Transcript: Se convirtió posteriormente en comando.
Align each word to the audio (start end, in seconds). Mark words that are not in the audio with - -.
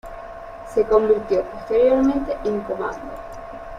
Se 0.65 0.83
convirtió 0.87 1.43
posteriormente 1.43 2.35
en 2.45 2.61
comando. 2.61 3.11